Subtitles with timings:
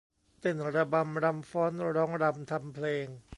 [0.41, 3.07] เต้นระบำรำฟ้อน ร้องรำทำเพลง